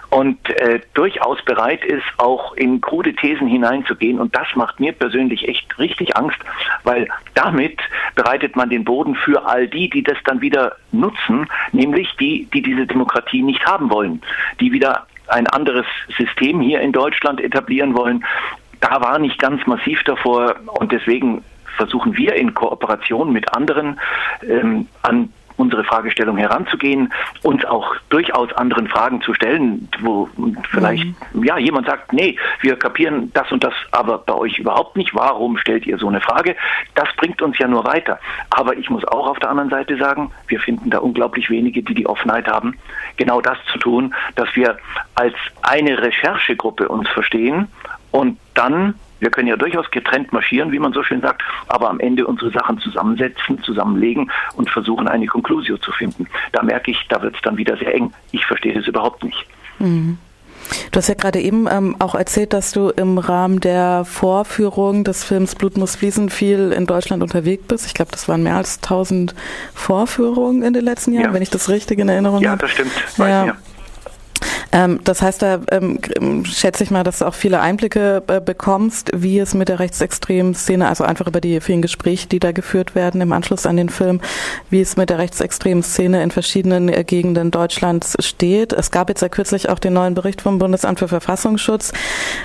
und 0.10 0.50
äh, 0.50 0.80
durchaus 0.94 1.44
bereit 1.44 1.84
ist, 1.84 2.06
auch 2.18 2.54
in 2.54 2.80
krude 2.80 3.14
Thesen 3.14 3.48
hineinzugehen. 3.48 4.20
Und 4.20 4.36
das 4.36 4.48
macht 4.56 4.80
mir 4.80 4.94
persönlich 4.94 5.48
echt 5.48 5.78
richtig 5.78 6.16
Angst, 6.16 6.38
weil 6.84 7.08
damit 7.34 7.80
bereitet 8.16 8.56
man 8.56 8.70
den 8.70 8.86
Boden 8.86 9.16
für 9.16 9.46
all 9.46 9.68
die, 9.68 9.90
die 9.90 10.04
das 10.04 10.18
dann 10.24 10.42
wieder 10.42 10.76
nutzen, 10.92 11.48
nämlich 11.74 12.16
die, 12.18 12.48
die 12.54 12.62
diese 12.62 12.88
Demokratie 12.88 13.42
nicht 13.42 13.66
haben 13.66 13.90
wollen, 13.90 14.22
die 14.60 14.72
wieder 14.72 15.06
ein 15.28 15.48
anderes 15.48 15.86
System 16.18 16.62
hier 16.62 16.82
in 16.82 16.92
Deutschland 16.92 17.42
etablieren 17.42 17.96
wollen. 17.98 18.24
Da 18.80 19.02
war 19.02 19.20
nicht 19.20 19.40
ganz 19.40 19.66
massiv 19.66 20.04
davor 20.04 20.56
und 20.80 20.92
deswegen 20.92 21.44
versuchen 21.76 22.18
wir 22.18 22.36
in 22.36 22.54
Kooperation 22.54 23.32
mit 23.32 23.54
anderen 23.56 24.00
ähm, 24.48 24.88
an 25.02 25.30
unsere 25.58 25.84
Fragestellung 25.84 26.38
heranzugehen, 26.38 27.14
uns 27.44 27.64
auch 27.66 27.96
durchaus 28.10 28.52
anderen 28.54 28.88
Fragen 28.88 29.22
zu 29.22 29.34
stellen, 29.34 29.88
wo 30.02 30.30
vielleicht 30.70 31.06
mhm. 31.34 31.44
ja 31.44 31.58
jemand 31.58 31.88
sagt, 31.88 32.14
nee, 32.14 32.38
wir 32.62 32.78
kapieren 32.78 33.32
das 33.34 33.52
und 33.52 33.64
das 33.64 33.74
aber 33.92 34.18
bei 34.18 34.34
euch 34.34 34.60
überhaupt 34.60 34.98
nicht. 34.98 35.16
Warum 35.16 35.58
stellt 35.58 35.86
ihr 35.86 35.98
so 35.98 36.08
eine 36.08 36.22
Frage? 36.22 36.56
Das 36.96 37.08
bringt 37.18 37.42
uns 37.42 37.58
ja 37.58 37.68
nur 37.68 37.86
weiter. 37.86 38.20
Aber 38.50 38.76
ich 38.78 38.90
muss 38.90 39.06
auch 39.06 39.28
auf 39.28 39.40
der 39.40 39.50
anderen 39.50 39.70
Seite 39.70 39.98
sagen, 39.98 40.32
wir 40.48 40.60
finden 40.60 40.90
da 40.90 41.00
unglaublich 41.00 41.50
wenige, 41.50 41.84
die 41.84 41.94
die 41.94 42.08
Offenheit 42.08 42.48
haben, 42.48 42.78
genau 43.18 43.42
das 43.42 43.58
zu 43.72 43.80
tun, 43.80 44.14
dass 44.36 44.54
wir 44.56 44.78
als 45.16 45.36
eine 45.62 46.02
Recherchegruppe 46.02 46.90
uns 46.90 47.08
verstehen 47.10 47.68
und 48.12 48.38
dann 48.54 48.96
wir 49.26 49.32
können 49.32 49.48
ja 49.48 49.58
durchaus 49.58 49.90
getrennt 49.90 50.32
marschieren, 50.32 50.72
wie 50.72 50.78
man 50.78 50.94
so 50.94 51.02
schön 51.02 51.20
sagt, 51.20 51.42
aber 51.68 51.90
am 51.90 52.00
Ende 52.00 52.28
unsere 52.28 52.52
Sachen 52.52 52.80
zusammensetzen, 52.80 53.62
zusammenlegen 53.64 54.32
und 54.56 54.70
versuchen, 54.70 55.08
eine 55.08 55.26
Konklusio 55.26 55.78
zu 55.78 55.92
finden. 55.92 56.28
Da 56.52 56.62
merke 56.62 56.92
ich, 56.92 57.08
da 57.10 57.22
wird 57.24 57.36
es 57.36 57.42
dann 57.42 57.58
wieder 57.58 57.76
sehr 57.76 57.94
eng. 57.96 58.14
Ich 58.32 58.46
verstehe 58.46 58.78
es 58.78 58.88
überhaupt 58.88 59.24
nicht. 59.24 59.48
Mhm. 59.80 60.20
Du 60.92 60.98
hast 60.98 61.08
ja 61.08 61.16
gerade 61.16 61.40
eben 61.40 61.68
ähm, 61.70 61.96
auch 62.00 62.14
erzählt, 62.14 62.54
dass 62.54 62.72
du 62.72 62.90
im 62.90 63.18
Rahmen 63.18 63.60
der 63.60 64.06
Vorführung 64.06 65.04
des 65.04 65.24
Films 65.24 65.56
Blut 65.56 65.76
muss 65.78 65.96
fließen 65.96 66.30
viel 66.30 66.72
in 66.72 66.86
Deutschland 66.86 67.24
unterwegs 67.24 67.64
bist. 67.68 67.88
Ich 67.88 67.96
glaube, 67.96 68.12
das 68.12 68.28
waren 68.30 68.44
mehr 68.44 68.58
als 68.58 68.78
1000 68.78 69.34
Vorführungen 69.74 70.62
in 70.62 70.74
den 70.74 70.86
letzten 70.86 71.14
Jahren, 71.14 71.26
ja. 71.26 71.34
wenn 71.34 71.42
ich 71.42 71.50
das 71.50 71.70
richtig 71.70 71.98
in 72.00 72.10
Erinnerung 72.10 72.38
habe. 72.38 72.46
Ja, 72.46 72.56
das 72.56 72.72
stimmt. 72.72 72.92
Weiß 73.18 73.30
ja. 73.30 73.46
Mir. 73.46 73.58
Ähm, 74.72 75.00
das 75.04 75.22
heißt, 75.22 75.42
da 75.42 75.62
ähm, 75.72 76.00
schätze 76.44 76.84
ich 76.84 76.92
mal, 76.92 77.04
dass 77.04 77.20
du 77.20 77.26
auch 77.26 77.34
viele 77.34 77.62
Einblicke 77.62 78.24
äh, 78.28 78.42
bekommst, 78.42 79.10
wie 79.16 79.40
es 79.40 79.54
mit 79.54 79.70
der 79.70 79.80
rechtsextremen 79.80 80.54
Szene, 80.54 80.90
also 80.90 81.04
einfach 81.04 81.28
über 81.28 81.40
die 81.40 81.62
vielen 81.62 81.82
Gespräche, 81.82 82.28
die 82.28 82.40
da 82.40 82.52
geführt 82.52 82.94
werden 82.94 83.22
im 83.22 83.32
Anschluss 83.32 83.66
an 83.66 83.78
den 83.78 83.90
Film, 83.90 84.20
wie 84.70 84.82
es 84.82 84.98
mit 84.98 85.10
der 85.10 85.18
rechtsextremen 85.18 85.82
Szene 85.82 86.22
in 86.24 86.32
verschiedenen 86.32 86.90
äh, 86.90 87.04
Gegenden 87.06 87.52
Deutschlands 87.52 88.18
steht. 88.20 88.74
Es 88.74 88.92
gab 88.92 89.10
jetzt 89.10 89.22
ja 89.22 89.30
kürzlich 89.30 89.70
auch 89.70 89.80
den 89.80 89.94
neuen 89.94 90.14
Bericht 90.14 90.42
vom 90.42 90.60
Bundesamt 90.60 91.00
für 91.00 91.08
Verfassungsschutz, 91.08 91.94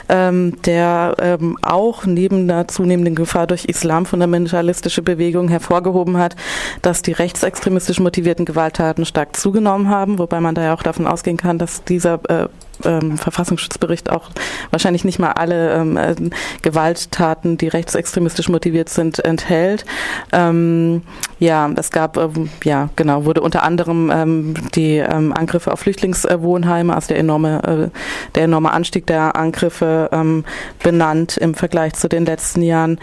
ähm, 0.08 0.56
der 0.64 1.16
ähm, 1.18 1.58
auch 1.62 2.06
neben 2.06 2.46
der 2.46 2.68
zunehmenden 2.68 3.16
Gefahr 3.16 3.48
durch 3.48 3.64
islamfundamentalistische 3.64 5.02
Bewegungen 5.02 5.48
hervorgehoben 5.48 6.16
hat, 6.18 6.36
dass 6.82 7.02
die 7.02 7.12
rechtsextremistisch 7.12 7.98
motivierten 7.98 8.44
Gewalttaten 8.44 9.04
stark 9.04 9.36
zugenommen 9.36 9.88
haben, 9.88 10.18
wobei 10.18 10.40
man 10.40 10.54
da 10.54 10.62
ja 10.62 10.74
auch 10.74 10.82
davon 10.82 11.06
ausgehen 11.08 11.36
kann, 11.36 11.58
dass 11.58 11.79
dieser 11.88 12.20
äh, 12.28 12.48
ähm, 12.84 13.18
Verfassungsschutzbericht 13.18 14.10
auch 14.10 14.30
wahrscheinlich 14.70 15.04
nicht 15.04 15.18
mal 15.18 15.32
alle 15.32 15.74
ähm, 15.74 15.96
äh, 15.96 16.14
Gewalttaten, 16.62 17.58
die 17.58 17.68
rechtsextremistisch 17.68 18.48
motiviert 18.48 18.88
sind, 18.88 19.24
enthält. 19.24 19.84
Ähm, 20.32 21.02
ja, 21.38 21.70
es 21.76 21.90
gab, 21.90 22.16
äh, 22.16 22.28
ja, 22.64 22.88
genau, 22.96 23.24
wurde 23.24 23.40
unter 23.40 23.62
anderem 23.62 24.10
ähm, 24.12 24.54
die 24.74 24.96
ähm, 24.96 25.32
Angriffe 25.32 25.72
auf 25.72 25.80
Flüchtlingswohnheime, 25.80 26.94
also 26.94 27.08
der 27.08 27.18
enorme, 27.18 27.90
äh, 27.92 27.98
der 28.34 28.44
enorme 28.44 28.72
Anstieg 28.72 29.06
der 29.06 29.36
Angriffe 29.36 30.08
ähm, 30.12 30.44
benannt 30.82 31.36
im 31.36 31.54
Vergleich 31.54 31.94
zu 31.94 32.08
den 32.08 32.24
letzten 32.24 32.62
Jahren. 32.62 32.98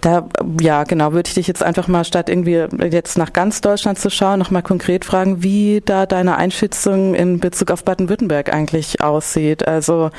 Da, 0.00 0.26
ja, 0.60 0.84
genau, 0.84 1.12
würde 1.12 1.28
ich 1.28 1.34
dich 1.34 1.46
jetzt 1.46 1.62
einfach 1.62 1.86
mal, 1.86 2.04
statt 2.04 2.30
irgendwie 2.30 2.64
jetzt 2.90 3.18
nach 3.18 3.34
ganz 3.34 3.60
Deutschland 3.60 3.98
zu 3.98 4.08
schauen, 4.08 4.38
nochmal 4.38 4.62
konkret 4.62 5.04
fragen, 5.04 5.42
wie 5.42 5.82
da 5.84 6.06
deine 6.06 6.36
Einschätzung 6.36 7.14
in 7.14 7.38
Bezug 7.38 7.70
auf 7.70 7.84
Baden-Württemberg 7.84 8.52
eigentlich 8.52 9.02
aussieht. 9.02 9.68
Also 9.68 10.10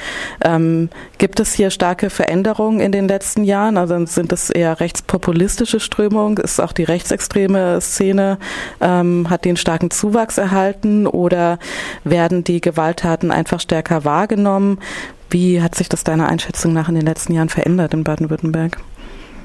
ähm, 0.43 0.89
gibt 1.17 1.39
es 1.39 1.53
hier 1.53 1.71
starke 1.71 2.11
Veränderungen 2.11 2.79
in 2.79 2.91
den 2.91 3.07
letzten 3.07 3.43
Jahren? 3.43 3.77
Also 3.77 4.05
sind 4.05 4.31
es 4.31 4.51
eher 4.51 4.79
rechtspopulistische 4.79 5.79
Strömungen? 5.79 6.37
Ist 6.37 6.59
auch 6.59 6.73
die 6.73 6.83
rechtsextreme 6.83 7.81
Szene, 7.81 8.37
ähm, 8.81 9.31
hat 9.31 9.45
den 9.45 9.57
starken 9.57 9.89
Zuwachs 9.89 10.37
erhalten 10.37 11.07
oder 11.07 11.57
werden 12.03 12.43
die 12.43 12.61
Gewalttaten 12.61 13.31
einfach 13.31 13.59
stärker 13.59 14.05
wahrgenommen? 14.05 14.79
Wie 15.31 15.61
hat 15.61 15.73
sich 15.73 15.89
das 15.89 16.03
deiner 16.03 16.29
Einschätzung 16.29 16.73
nach 16.73 16.89
in 16.89 16.95
den 16.95 17.05
letzten 17.05 17.33
Jahren 17.33 17.49
verändert 17.49 17.93
in 17.93 18.03
Baden-Württemberg? 18.03 18.77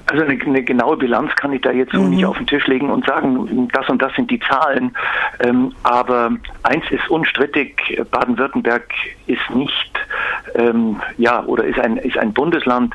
Also 0.06 0.22
eine, 0.22 0.40
eine, 0.40 0.62
genaue 0.62 0.96
Bilanz 0.96 1.34
kann 1.34 1.52
ich 1.52 1.62
da 1.62 1.72
jetzt 1.72 1.92
so 1.92 2.02
mhm. 2.02 2.10
nicht 2.10 2.24
auf 2.24 2.36
den 2.36 2.46
Tisch 2.46 2.66
legen 2.66 2.90
und 2.90 3.06
sagen, 3.06 3.68
das 3.72 3.88
und 3.88 4.00
das 4.00 4.14
sind 4.14 4.30
die 4.30 4.38
Zahlen. 4.40 4.96
Ähm, 5.40 5.72
aber 5.82 6.30
eins 6.62 6.84
ist 6.90 7.08
unstrittig, 7.10 8.00
Baden-Württemberg 8.10 8.88
ist 9.26 9.50
nicht, 9.50 9.92
ähm, 10.54 11.00
ja, 11.18 11.42
oder 11.44 11.64
ist 11.64 11.78
ein, 11.78 11.96
ist 11.96 12.16
ein 12.18 12.32
Bundesland, 12.32 12.94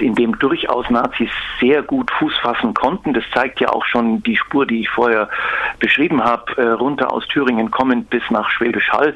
in 0.00 0.14
dem 0.14 0.38
durchaus 0.38 0.88
Nazis 0.90 1.30
sehr 1.60 1.82
gut 1.82 2.10
Fuß 2.12 2.36
fassen 2.38 2.74
konnten. 2.74 3.14
Das 3.14 3.24
zeigt 3.32 3.60
ja 3.60 3.70
auch 3.70 3.84
schon 3.84 4.22
die 4.22 4.36
Spur, 4.36 4.66
die 4.66 4.80
ich 4.80 4.88
vorher 4.88 5.28
beschrieben 5.78 6.22
habe, 6.22 6.56
äh, 6.56 6.68
runter 6.70 7.12
aus 7.12 7.26
Thüringen 7.28 7.70
kommend 7.70 8.10
bis 8.10 8.22
nach 8.30 8.48
Schwäbisch 8.50 8.90
Hall, 8.90 9.14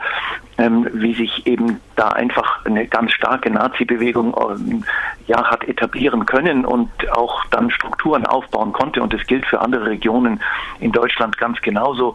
ähm, 0.63 0.89
wie 0.93 1.15
sich 1.15 1.47
eben 1.47 1.81
da 1.97 2.09
einfach 2.09 2.65
eine 2.65 2.87
ganz 2.87 3.13
starke 3.13 3.51
Nazi-Bewegung 3.51 4.35
ähm, 4.39 4.85
ja, 5.27 5.45
hat 5.45 5.67
etablieren 5.69 6.25
können 6.25 6.65
und 6.65 6.89
auch 7.11 7.45
dann 7.47 7.71
Strukturen 7.71 8.27
aufbauen 8.27 8.73
konnte. 8.73 9.03
Und 9.03 9.13
das 9.13 9.27
gilt 9.27 9.45
für 9.47 9.61
andere 9.61 9.87
Regionen 9.87 10.41
in 10.79 10.93
Deutschland 10.93 11.37
ganz 11.37 11.61
genauso. 11.63 12.15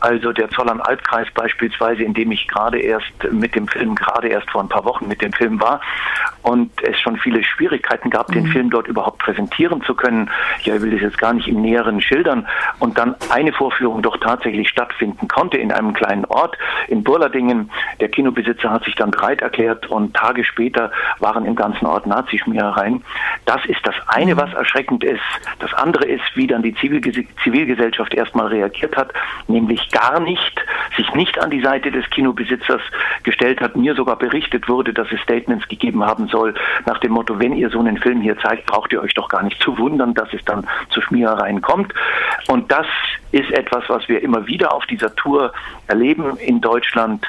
Also 0.00 0.32
der 0.32 0.50
Zollern-Albkreis 0.50 1.28
beispielsweise, 1.34 2.02
in 2.02 2.12
dem 2.12 2.32
ich 2.32 2.46
gerade 2.48 2.78
erst 2.78 3.12
mit 3.30 3.54
dem 3.54 3.66
Film, 3.66 3.94
gerade 3.94 4.28
erst 4.28 4.50
vor 4.50 4.62
ein 4.62 4.68
paar 4.68 4.84
Wochen 4.84 5.08
mit 5.08 5.22
dem 5.22 5.32
Film 5.32 5.60
war 5.60 5.80
und 6.42 6.70
es 6.82 7.00
schon 7.00 7.16
viele 7.16 7.42
Schwierigkeiten 7.42 8.10
gab, 8.10 8.28
mhm. 8.28 8.34
den 8.34 8.46
Film 8.48 8.70
dort 8.70 8.88
überhaupt 8.88 9.18
präsentieren 9.18 9.82
zu 9.82 9.94
können. 9.94 10.30
Ja, 10.64 10.76
ich 10.76 10.82
will 10.82 10.92
das 10.92 11.00
jetzt 11.00 11.18
gar 11.18 11.32
nicht 11.32 11.48
im 11.48 11.62
Näheren 11.62 12.00
schildern. 12.00 12.46
Und 12.78 12.98
dann 12.98 13.14
eine 13.30 13.52
Vorführung 13.52 14.02
doch 14.02 14.18
tatsächlich 14.18 14.68
stattfinden 14.68 15.28
konnte 15.28 15.56
in 15.56 15.72
einem 15.72 15.94
kleinen 15.94 16.26
Ort 16.26 16.56
in 16.88 17.02
Burladingen. 17.02 17.70
Der 18.00 18.08
Kinobesitzer 18.08 18.70
hat 18.70 18.84
sich 18.84 18.94
dann 18.94 19.10
bereit 19.10 19.42
erklärt 19.42 19.86
und 19.86 20.14
Tage 20.14 20.44
später 20.44 20.90
waren 21.20 21.44
im 21.44 21.54
ganzen 21.54 21.86
Ort 21.86 22.06
Nazischmierereien. 22.06 23.02
Das 23.44 23.64
ist 23.66 23.80
das 23.84 23.94
eine, 24.08 24.34
mhm. 24.34 24.40
was 24.40 24.54
erschreckend 24.54 25.04
ist. 25.04 25.20
Das 25.58 25.72
andere 25.74 26.06
ist, 26.06 26.24
wie 26.34 26.46
dann 26.46 26.62
die 26.62 26.74
Zivilgesellschaft 26.74 28.14
erstmal 28.14 28.48
reagiert 28.48 28.96
hat, 28.96 29.12
nämlich 29.48 29.90
gar 29.90 30.20
nicht, 30.20 30.64
sich 30.96 31.12
nicht 31.14 31.38
an 31.38 31.50
die 31.50 31.60
Seite 31.60 31.90
des 31.90 32.08
Kinobesitzers 32.10 32.82
gestellt 33.22 33.60
hat. 33.60 33.76
Mir 33.76 33.94
sogar 33.94 34.16
berichtet 34.16 34.68
wurde, 34.68 34.92
dass 34.92 35.10
es 35.12 35.20
Statements 35.20 35.68
gegeben 35.68 36.04
haben 36.04 36.28
soll 36.28 36.54
nach 36.84 36.98
dem 36.98 37.12
Motto, 37.12 37.38
wenn 37.38 37.54
ihr 37.54 37.70
so 37.70 37.80
einen 37.80 37.98
Film 37.98 38.20
hier 38.20 38.38
zeigt, 38.38 38.66
braucht 38.66 38.92
ihr 38.92 39.00
euch 39.02 39.14
doch 39.14 39.28
gar 39.28 39.42
nicht 39.42 39.60
zu 39.62 39.76
wundern, 39.78 40.14
dass 40.14 40.32
es 40.32 40.44
dann 40.44 40.66
zu 40.90 41.00
Schmierereien 41.00 41.60
kommt. 41.62 41.92
Und 42.48 42.70
das 42.70 42.86
ist 43.36 43.50
etwas, 43.52 43.84
was 43.88 44.08
wir 44.08 44.22
immer 44.22 44.46
wieder 44.46 44.72
auf 44.72 44.86
dieser 44.86 45.14
Tour 45.14 45.52
erleben 45.86 46.36
in 46.38 46.60
Deutschland, 46.60 47.26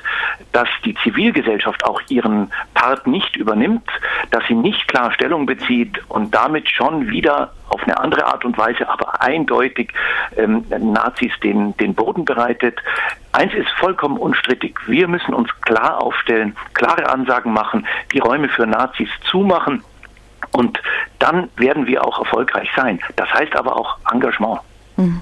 dass 0.51 0.69
die 0.85 0.95
Zivilgesellschaft 1.03 1.83
auch 1.83 2.01
ihren 2.09 2.51
Part 2.73 3.07
nicht 3.07 3.35
übernimmt, 3.35 3.87
dass 4.31 4.45
sie 4.47 4.53
nicht 4.53 4.87
klar 4.87 5.11
Stellung 5.11 5.45
bezieht 5.45 5.99
und 6.09 6.33
damit 6.33 6.69
schon 6.69 7.09
wieder 7.09 7.53
auf 7.69 7.83
eine 7.83 7.99
andere 7.99 8.25
Art 8.25 8.45
und 8.45 8.57
Weise, 8.57 8.87
aber 8.87 9.21
eindeutig 9.21 9.91
ähm, 10.37 10.65
Nazis 10.69 11.31
den, 11.43 11.75
den 11.77 11.93
Boden 11.93 12.23
bereitet. 12.23 12.79
Eins 13.33 13.53
ist 13.53 13.69
vollkommen 13.71 14.17
unstrittig. 14.17 14.79
Wir 14.87 15.07
müssen 15.07 15.33
uns 15.33 15.49
klar 15.61 16.01
aufstellen, 16.01 16.55
klare 16.73 17.09
Ansagen 17.09 17.51
machen, 17.51 17.85
die 18.13 18.19
Räume 18.19 18.47
für 18.49 18.65
Nazis 18.65 19.09
zumachen 19.29 19.83
und 20.51 20.81
dann 21.19 21.49
werden 21.57 21.87
wir 21.87 22.05
auch 22.05 22.19
erfolgreich 22.19 22.69
sein. 22.75 22.99
Das 23.15 23.31
heißt 23.33 23.55
aber 23.55 23.75
auch 23.75 23.97
Engagement. 24.11 24.61
Mhm. 24.95 25.21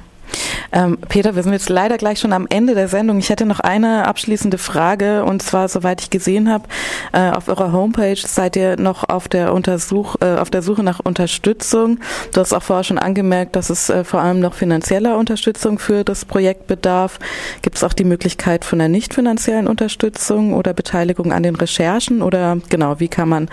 Ähm, 0.72 0.98
Peter, 1.10 1.36
wir 1.36 1.44
sind 1.44 1.54
jetzt 1.54 1.70
leider 1.70 1.98
gleich 1.98 2.20
schon 2.20 2.34
am 2.34 2.48
Ende 2.50 2.76
der 2.76 2.88
Sendung. 2.88 3.18
Ich 3.20 3.30
hätte 3.30 3.46
noch 3.46 3.60
eine 3.60 4.08
abschließende 4.08 4.58
Frage 4.58 5.24
und 5.24 5.42
zwar, 5.42 5.68
soweit 5.68 6.02
ich 6.02 6.10
gesehen 6.10 6.52
habe, 6.52 6.66
äh, 7.14 7.32
auf 7.32 7.48
eurer 7.48 7.72
Homepage 7.72 8.16
seid 8.16 8.56
ihr 8.56 8.78
noch 8.80 9.08
auf 9.08 9.28
der 9.28 9.54
Untersuch, 9.54 10.16
äh, 10.22 10.36
auf 10.36 10.50
der 10.50 10.62
Suche 10.62 10.84
nach 10.84 11.00
Unterstützung. 11.00 12.00
Du 12.34 12.40
hast 12.40 12.54
auch 12.54 12.64
vorher 12.64 12.84
schon 12.84 13.00
angemerkt, 13.00 13.56
dass 13.56 13.70
es 13.70 13.90
äh, 13.90 14.04
vor 14.04 14.22
allem 14.22 14.40
noch 14.40 14.54
finanzieller 14.54 15.18
Unterstützung 15.18 15.80
für 15.80 16.04
das 16.04 16.26
Projekt 16.26 16.68
bedarf. 16.68 17.20
Gibt 17.62 17.78
es 17.78 17.84
auch 17.84 17.94
die 17.94 18.04
Möglichkeit 18.04 18.66
von 18.66 18.82
einer 18.82 18.90
nicht 18.90 19.14
finanziellen 19.14 19.68
Unterstützung 19.68 20.54
oder 20.54 20.74
Beteiligung 20.74 21.32
an 21.32 21.44
den 21.44 21.56
Recherchen 21.56 22.22
oder 22.22 22.58
genau, 22.70 23.00
wie 23.00 23.08
kann 23.08 23.30
man 23.30 23.50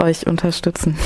euch 0.00 0.26
unterstützen? 0.26 0.98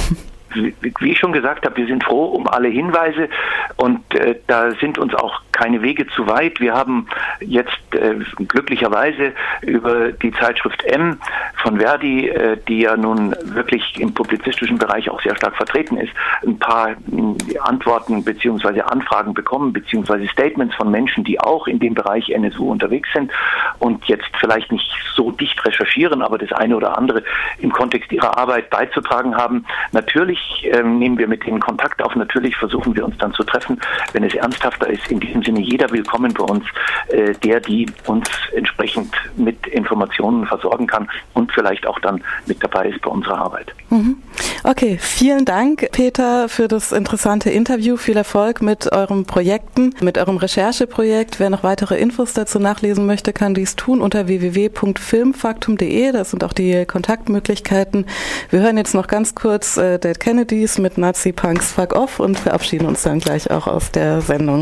wie 0.55 1.12
ich 1.12 1.19
schon 1.19 1.33
gesagt 1.33 1.65
habe, 1.65 1.77
wir 1.77 1.87
sind 1.87 2.05
froh 2.05 2.27
um 2.27 2.49
alle 2.49 2.69
Hinweise 2.69 3.29
und 3.77 4.00
äh, 4.15 4.37
da 4.47 4.71
sind 4.73 4.99
uns 4.99 5.15
auch 5.15 5.43
keine 5.59 5.83
Wege 5.83 6.07
zu 6.07 6.27
weit. 6.29 6.61
Wir 6.61 6.73
haben 6.73 7.09
jetzt 7.41 7.77
äh, 7.93 8.15
glücklicherweise 8.47 9.33
über 9.62 10.12
die 10.12 10.33
Zeitschrift 10.33 10.85
M 10.85 11.19
von 11.57 11.79
Verdi, 11.79 12.29
äh, 12.29 12.57
die 12.69 12.83
ja 12.83 12.97
nun 12.97 13.35
wirklich 13.43 13.99
im 13.99 14.15
publizistischen 14.15 14.79
Bereich 14.79 15.11
auch 15.11 15.21
sehr 15.21 15.35
stark 15.35 15.57
vertreten 15.57 15.97
ist, 15.97 16.12
ein 16.47 16.59
paar 16.59 16.91
äh, 16.91 17.59
Antworten 17.59 18.23
bzw. 18.23 18.83
Anfragen 18.83 19.35
bekommen 19.35 19.73
bzw. 19.73 20.29
Statements 20.29 20.77
von 20.77 20.93
Menschen, 20.93 21.25
die 21.25 21.41
auch 21.41 21.67
in 21.67 21.81
dem 21.81 21.95
Bereich 21.95 22.31
NSU 22.31 22.71
unterwegs 22.71 23.09
sind 23.12 23.33
und 23.81 24.05
jetzt 24.05 24.31
vielleicht 24.38 24.71
nicht 24.71 24.88
so 25.15 25.33
dicht 25.33 25.65
recherchieren, 25.67 26.23
aber 26.23 26.38
das 26.38 26.53
eine 26.53 26.77
oder 26.77 26.97
andere 26.97 27.25
im 27.59 27.73
Kontext 27.73 28.12
ihrer 28.12 28.38
Arbeit 28.38 28.71
beizutragen 28.71 29.37
haben. 29.37 29.65
Natürlich 29.91 30.69
ähm, 30.71 31.00
nehmen 31.00 31.19
wir 31.19 31.27
mit 31.27 31.45
ihnen 31.47 31.59
Kontakt 31.59 32.00
auf. 32.00 32.15
Natürlich 32.15 32.57
versuchen 32.57 32.95
wir 32.95 33.05
uns 33.05 33.19
dann 33.19 33.33
zu 33.33 33.43
treffen, 33.43 33.81
wenn 34.12 34.23
es 34.23 34.35
ernsthafter 34.35 34.88
ist. 34.88 35.11
In 35.11 35.19
diesem 35.19 35.43
Sinne 35.49 35.61
jeder 35.61 35.90
willkommen 35.90 36.35
bei 36.35 36.45
uns, 36.45 36.64
äh, 37.09 37.33
der, 37.43 37.61
die 37.61 37.87
uns 38.07 38.28
entsprechend 38.55 39.14
mit 39.35 39.67
Informationen 39.67 40.47
versorgen 40.47 40.87
kann 40.87 41.09
und 41.33 41.50
vielleicht 41.52 41.87
auch 41.87 41.99
dann 42.00 42.23
mit 42.45 42.62
dabei 42.62 42.88
ist 42.90 43.00
bei 43.00 43.09
unserer 43.09 43.38
Arbeit. 43.38 43.75
Mhm. 43.88 44.19
Okay, 44.62 44.99
vielen 45.00 45.47
Dank, 45.47 45.88
Peter, 45.93 46.50
für 46.50 46.69
das 46.69 46.93
interessante 46.93 47.49
Interview. 47.49 47.97
Viel 47.97 48.19
Erfolg 48.19 48.61
mit 48.61 48.93
euren 48.93 49.25
Projekten, 49.25 49.95
mit 50.02 50.19
eurem 50.19 50.37
Rechercheprojekt. 50.37 51.40
Wer 51.40 51.49
noch 51.49 51.62
weitere 51.62 51.97
Infos 51.99 52.35
dazu 52.35 52.59
nachlesen 52.59 53.07
möchte, 53.07 53.33
kann 53.33 53.55
dies 53.55 53.75
tun 53.75 54.02
unter 54.02 54.26
www.filmfaktum.de. 54.26 56.12
Da 56.12 56.25
sind 56.25 56.45
auch 56.45 56.52
die 56.52 56.85
Kontaktmöglichkeiten. 56.85 58.05
Wir 58.50 58.61
hören 58.61 58.76
jetzt 58.76 58.95
noch 58.95 59.07
ganz 59.07 59.35
kurz 59.35 59.78
äh, 59.78 59.99
Dead 59.99 60.21
Kennedys 60.21 60.76
mit 60.76 60.99
Nazi 60.99 61.33
Punks 61.33 61.73
Fuck 61.73 61.95
Off 61.95 62.21
und 62.21 62.38
verabschieden 62.38 62.87
uns 62.87 63.02
dann 63.02 63.21
gleich 63.21 63.50
auch 63.50 63.67
aus 63.67 63.90
der 63.93 64.21
Sendung. 64.21 64.57